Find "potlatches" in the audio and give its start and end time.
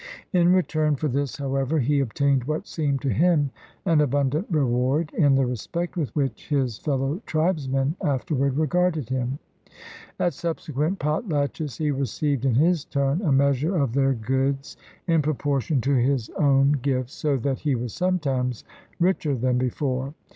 10.97-11.77